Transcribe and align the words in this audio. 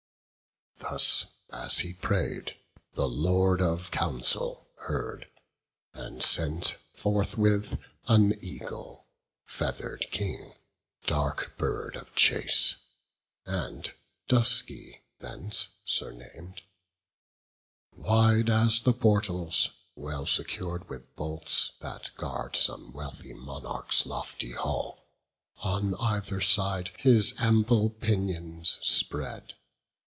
Thus 0.89 1.27
as 1.51 1.79
he 1.79 1.93
pray'd, 1.93 2.57
the 2.95 3.07
Lord 3.07 3.61
of 3.61 3.91
counsel 3.91 4.67
heard; 4.77 5.29
And 5.93 6.21
sent 6.23 6.75
forthwith 6.95 7.77
an 8.07 8.33
eagle, 8.43 9.05
feather'd 9.45 10.07
king, 10.11 10.55
Dark 11.05 11.55
bird 11.55 11.95
of 11.95 12.13
chase, 12.15 12.77
and 13.45 13.93
Dusky 14.27 15.01
thence 15.19 15.69
surnam'd: 15.85 16.61
Wide 17.95 18.49
as 18.49 18.81
the 18.81 18.93
portals, 18.93 19.69
well 19.95 20.25
secur'd 20.25 20.89
with 20.89 21.15
bolts, 21.15 21.73
That 21.79 22.09
guard 22.17 22.55
some 22.57 22.91
wealthy 22.91 23.33
monarch's 23.33 24.05
lofty 24.07 24.51
hall, 24.53 25.05
On 25.57 25.95
either 25.99 26.41
side 26.41 26.89
his 26.97 27.35
ample 27.37 27.91
pinions 27.91 28.79
spread. 28.81 29.53